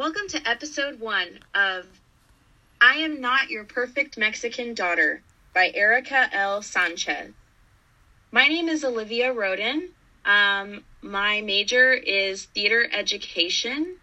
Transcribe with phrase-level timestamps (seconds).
[0.00, 1.84] Welcome to episode one of
[2.80, 5.22] I Am Not Your Perfect Mexican Daughter
[5.54, 6.62] by Erika L.
[6.62, 7.34] Sanchez.
[8.32, 9.90] My name is Olivia Roden.
[10.24, 13.98] Um, my major is theater education,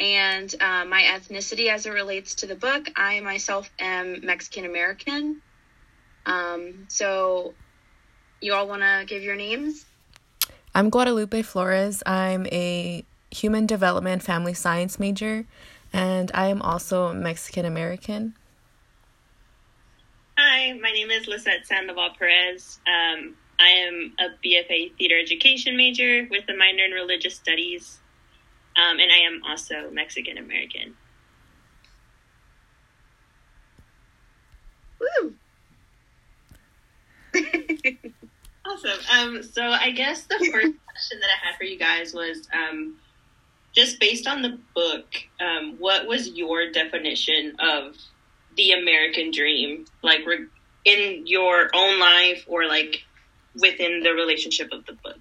[0.00, 5.42] and uh, my ethnicity as it relates to the book, I myself am Mexican American.
[6.26, 7.54] Um, so,
[8.40, 9.86] you all want to give your names?
[10.74, 12.02] I'm Guadalupe Flores.
[12.04, 15.46] I'm a human development family science major,
[15.92, 18.34] and I am also Mexican American.
[20.38, 22.80] Hi, my name is Lisette Sandoval Perez.
[22.86, 27.98] Um, I am a BFA theater education major with a minor in religious studies,
[28.76, 30.96] um, and I am also Mexican American.
[34.98, 35.34] Woo!
[38.66, 38.98] awesome.
[39.12, 40.50] Um, so I guess the first
[40.88, 42.96] question that I had for you guys was um,
[43.72, 45.06] just based on the book,
[45.40, 47.96] um, what was your definition of
[48.56, 49.86] the American dream?
[50.02, 50.46] Like re-
[50.84, 53.04] in your own life or like
[53.60, 55.18] within the relationship of the book?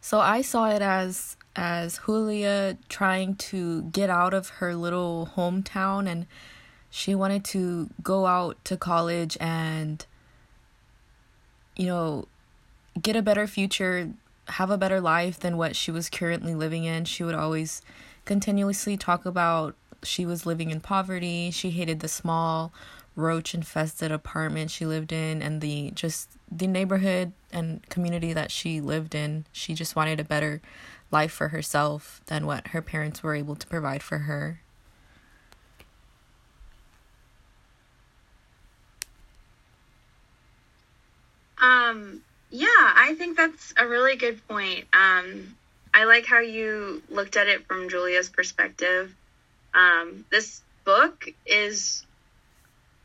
[0.00, 6.08] So I saw it as as Julia trying to get out of her little hometown
[6.08, 6.26] and
[6.90, 10.04] she wanted to go out to college and
[11.76, 12.26] you know
[13.00, 14.12] get a better future
[14.48, 17.04] have a better life than what she was currently living in.
[17.04, 17.82] She would always
[18.24, 21.50] continuously talk about she was living in poverty.
[21.50, 22.72] She hated the small
[23.14, 28.80] roach infested apartment she lived in and the just the neighborhood and community that she
[28.80, 29.44] lived in.
[29.52, 30.60] She just wanted a better
[31.10, 34.60] life for herself than what her parents were able to provide for her.
[41.58, 44.84] Um yeah, I think that's a really good point.
[44.92, 45.56] Um,
[45.94, 49.14] I like how you looked at it from Julia's perspective.
[49.74, 52.04] Um, this book is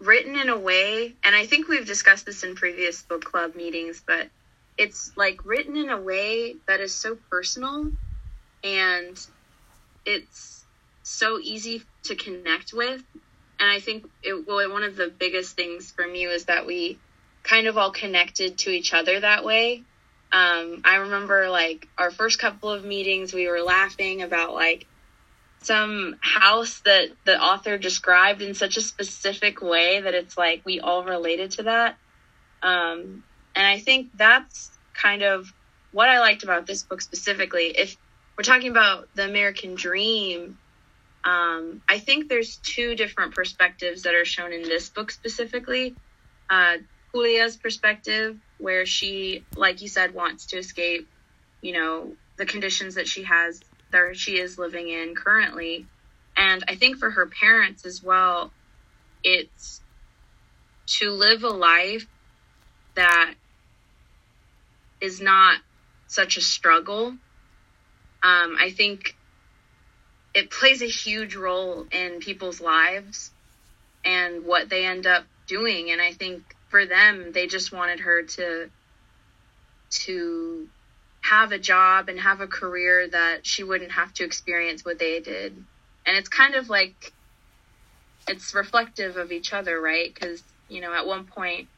[0.00, 4.02] written in a way, and I think we've discussed this in previous book club meetings,
[4.04, 4.26] but
[4.76, 7.92] it's like written in a way that is so personal
[8.64, 9.26] and
[10.04, 10.64] it's
[11.04, 13.02] so easy to connect with.
[13.60, 16.98] And I think it, well, one of the biggest things for me was that we
[17.46, 19.82] kind of all connected to each other that way.
[20.32, 24.86] Um, I remember like our first couple of meetings, we were laughing about like
[25.62, 30.80] some house that the author described in such a specific way that it's like we
[30.80, 31.96] all related to that.
[32.62, 33.22] Um,
[33.54, 35.52] and I think that's kind of
[35.92, 37.66] what I liked about this book specifically.
[37.78, 37.96] If
[38.36, 40.58] we're talking about the American dream,
[41.24, 45.94] um, I think there's two different perspectives that are shown in this book specifically.
[46.50, 46.78] Uh,
[47.16, 51.08] Julia's perspective, where she, like you said, wants to escape,
[51.62, 53.58] you know, the conditions that she has,
[53.90, 55.86] that she is living in currently.
[56.36, 58.50] And I think for her parents as well,
[59.24, 59.80] it's
[60.98, 62.06] to live a life
[62.96, 63.32] that
[65.00, 65.58] is not
[66.08, 67.06] such a struggle.
[68.22, 69.16] Um, I think
[70.34, 73.30] it plays a huge role in people's lives
[74.04, 75.90] and what they end up doing.
[75.90, 78.70] And I think for them, they just wanted her to
[79.88, 80.68] to
[81.20, 85.20] have a job and have a career that she wouldn't have to experience what they
[85.20, 85.52] did.
[86.04, 87.12] And it's kind of like
[88.28, 90.12] it's reflective of each other, right?
[90.12, 91.68] Because you know, at one point,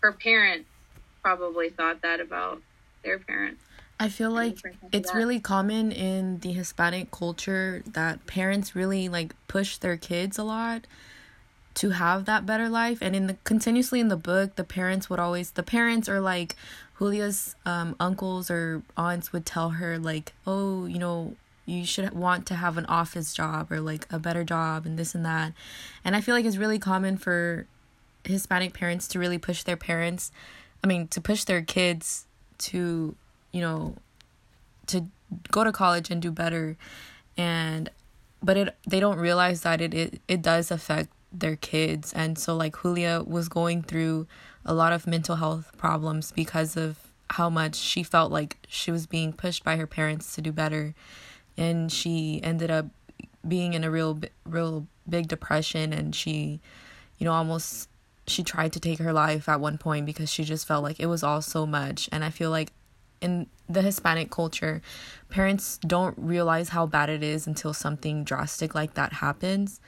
[0.00, 0.68] her parents
[1.22, 2.60] probably thought that about
[3.02, 3.62] their parents.
[3.98, 4.58] I feel like
[4.92, 10.42] it's really common in the Hispanic culture that parents really like push their kids a
[10.42, 10.86] lot
[11.74, 12.98] to have that better life.
[13.00, 16.56] And in the continuously in the book the parents would always the parents or like
[16.98, 21.36] Julia's um, uncles or aunts would tell her like oh you know
[21.66, 25.14] you should want to have an office job or like a better job and this
[25.14, 25.52] and that.
[26.04, 27.66] And I feel like it's really common for
[28.24, 30.30] Hispanic parents to really push their parents
[30.82, 32.26] I mean to push their kids
[32.58, 33.16] to
[33.52, 33.96] you know
[34.86, 35.06] to
[35.50, 36.76] go to college and do better.
[37.36, 37.88] And
[38.42, 42.12] but it they don't realize that it it, it does affect their kids.
[42.12, 44.26] And so, like, Julia was going through
[44.64, 46.98] a lot of mental health problems because of
[47.30, 50.94] how much she felt like she was being pushed by her parents to do better.
[51.56, 52.86] And she ended up
[53.46, 55.92] being in a real, real big depression.
[55.92, 56.60] And she,
[57.18, 57.88] you know, almost
[58.26, 61.06] she tried to take her life at one point because she just felt like it
[61.06, 62.08] was all so much.
[62.10, 62.72] And I feel like
[63.20, 64.82] in the Hispanic culture,
[65.30, 69.80] parents don't realize how bad it is until something drastic like that happens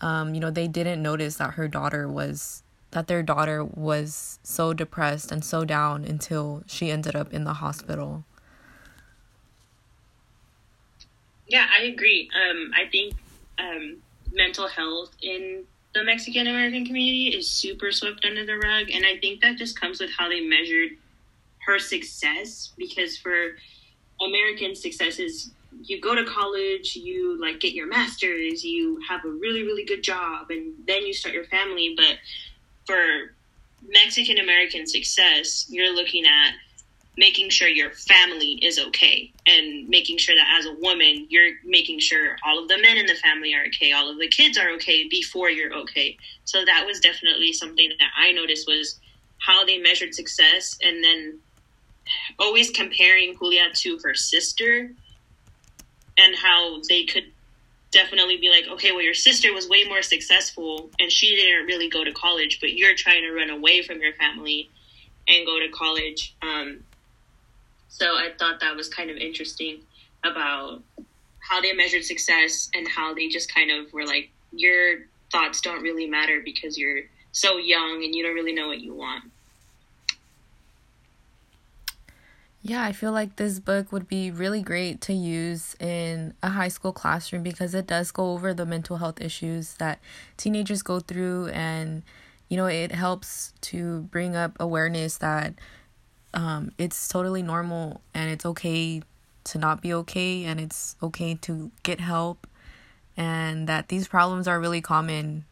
[0.00, 2.62] um, you know, they didn't notice that her daughter was
[2.92, 7.54] that their daughter was so depressed and so down until she ended up in the
[7.54, 8.24] hospital.
[11.46, 12.30] Yeah, I agree.
[12.34, 13.14] Um, I think
[13.58, 13.98] um,
[14.32, 15.64] mental health in
[15.94, 19.80] the Mexican American community is super swept under the rug, and I think that just
[19.80, 20.90] comes with how they measured
[21.66, 22.72] her success.
[22.76, 23.56] Because for
[24.20, 25.50] American successes,
[25.82, 30.02] you go to college, you like get your master's, you have a really really good
[30.02, 31.94] job, and then you start your family.
[31.96, 32.18] But
[32.86, 33.34] for
[33.88, 36.54] Mexican American success, you're looking at
[37.16, 41.98] making sure your family is okay and making sure that as a woman you're making
[41.98, 44.70] sure all of the men in the family are okay all of the kids are
[44.70, 49.00] okay before you're okay so that was definitely something that i noticed was
[49.38, 51.38] how they measured success and then
[52.38, 54.90] always comparing julia to her sister
[56.18, 57.24] and how they could
[57.92, 61.88] definitely be like okay well your sister was way more successful and she didn't really
[61.88, 64.68] go to college but you're trying to run away from your family
[65.28, 66.82] and go to college um,
[67.96, 69.80] so I thought that was kind of interesting
[70.22, 70.82] about
[71.38, 75.82] how they measured success and how they just kind of were like, your thoughts don't
[75.82, 79.24] really matter because you're so young and you don't really know what you want.
[82.68, 86.66] Yeah, I feel like this book would be really great to use in a high
[86.66, 90.00] school classroom because it does go over the mental health issues that
[90.36, 92.02] teenagers go through and
[92.48, 95.54] you know, it helps to bring up awareness that
[96.34, 99.00] um, it's totally normal and it's okay
[99.44, 102.48] to not be okay and it's okay to get help
[103.16, 105.44] and that these problems are really common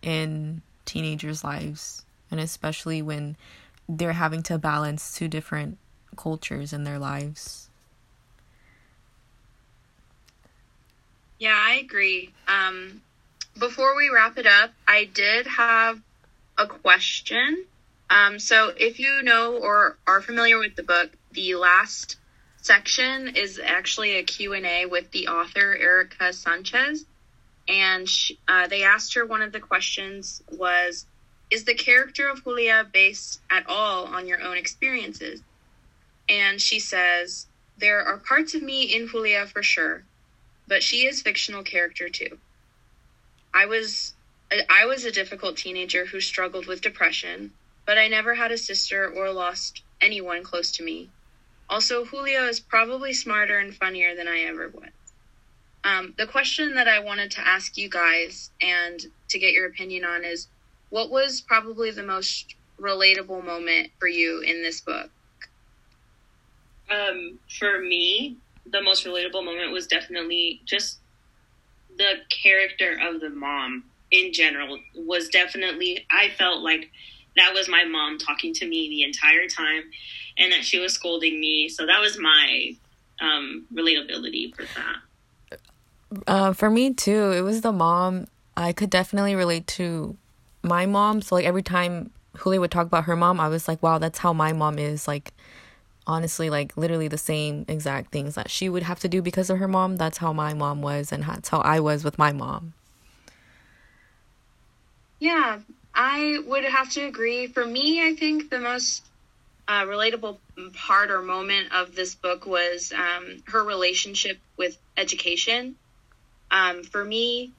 [0.00, 3.36] in teenagers' lives and especially when
[3.86, 5.76] they're having to balance two different
[6.14, 7.68] cultures in their lives.
[11.38, 12.32] Yeah, I agree.
[12.48, 13.02] Um,
[13.58, 16.00] before we wrap it up, I did have
[16.56, 17.64] a question
[18.10, 22.16] um, so if you know or are familiar with the book, the last
[22.58, 27.04] section is actually a Q&A with the author, Erika Sanchez.
[27.66, 31.06] And she, uh, they asked her one of the questions was,
[31.50, 35.42] is the character of Julia based at all on your own experiences?
[36.28, 40.04] And she says, there are parts of me in Julia for sure,
[40.66, 42.38] but she is fictional character too.
[43.52, 44.14] I was
[44.70, 47.52] I was a difficult teenager who struggled with depression
[47.86, 51.10] but I never had a sister or lost anyone close to me.
[51.68, 54.90] Also, Julia is probably smarter and funnier than I ever was.
[55.82, 60.04] Um, the question that I wanted to ask you guys and to get your opinion
[60.04, 60.48] on is
[60.90, 65.10] what was probably the most relatable moment for you in this book?
[66.90, 68.36] Um, for me,
[68.66, 70.98] the most relatable moment was definitely just
[71.96, 76.90] the character of the mom in general was definitely I felt like
[77.36, 79.82] that was my mom talking to me the entire time
[80.38, 81.68] and that she was scolding me.
[81.68, 82.76] So that was my
[83.20, 85.58] um, relatability for that.
[86.26, 88.28] Uh, for me too, it was the mom.
[88.56, 90.16] I could definitely relate to
[90.62, 91.22] my mom.
[91.22, 92.10] So like every time
[92.40, 95.08] Julia would talk about her mom, I was like, wow, that's how my mom is.
[95.08, 95.32] Like
[96.06, 99.58] honestly, like literally the same exact things that she would have to do because of
[99.58, 99.96] her mom.
[99.96, 102.74] That's how my mom was, and that's how I was with my mom.
[105.20, 105.60] Yeah,
[105.94, 107.46] I would have to agree.
[107.46, 109.04] For me, I think the most
[109.66, 110.38] uh, relatable
[110.74, 115.76] part or moment of this book was um, her relationship with education.
[116.50, 117.52] Um, for me,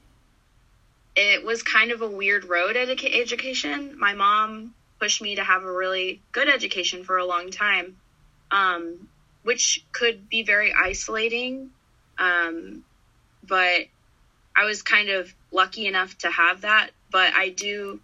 [1.15, 3.97] it was kind of a weird road educa- education.
[3.97, 7.97] My mom pushed me to have a really good education for a long time,
[8.55, 9.09] um,
[9.43, 11.69] which could be very isolating.
[12.17, 12.83] Um,
[13.43, 13.81] but
[14.55, 16.91] I was kind of lucky enough to have that.
[17.11, 17.99] But I do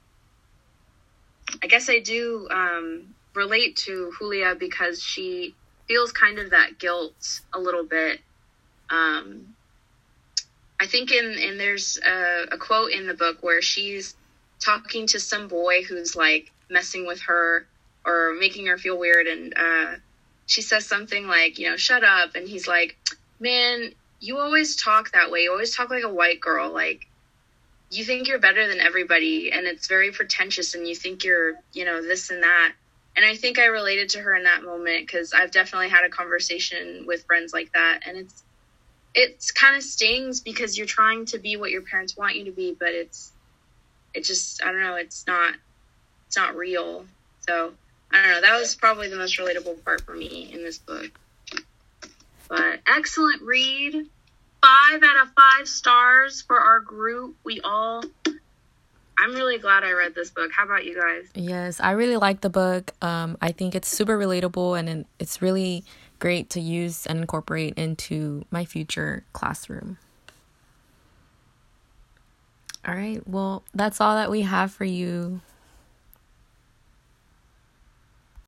[1.64, 5.56] I guess I do um, relate to Julia because she
[5.88, 8.22] feels kind of that guilt a little bit.
[8.90, 9.56] Um,
[10.80, 14.16] I think in in there's a, a quote in the book where she's
[14.60, 17.66] talking to some boy who's like messing with her
[18.06, 19.96] or making her feel weird, and uh,
[20.52, 22.98] she says something like, you know, shut up, and he's like,
[23.40, 25.42] man, you always talk that way.
[25.42, 27.08] You always talk like a white girl, like
[27.90, 31.84] you think you're better than everybody and it's very pretentious and you think you're you
[31.84, 32.74] know this and that.
[33.18, 36.10] And i think i related to her in that moment because i've definitely had a
[36.10, 38.44] conversation with friends like that and it's
[39.14, 42.52] it's kind of stings because you're trying to be what your parents want you to
[42.52, 43.34] be but it's
[44.14, 45.56] it just i don't know it's not
[46.32, 47.04] it's not real.
[47.46, 47.74] So
[48.12, 51.12] i don't know that was probably the most relatable part for me in this book
[52.48, 54.08] but excellent read
[54.62, 57.36] five out of five stars for our group.
[57.44, 58.04] We all.
[59.18, 60.52] I'm really glad I read this book.
[60.52, 61.30] How about you guys?
[61.36, 62.92] Yes, I really like the book.
[63.04, 65.84] Um, I think it's super relatable and it's really
[66.18, 69.98] great to use and incorporate into my future classroom.
[72.88, 75.42] All right, well, that's all that we have for you